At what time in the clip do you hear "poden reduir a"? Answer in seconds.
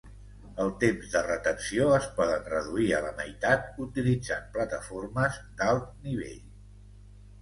2.15-3.03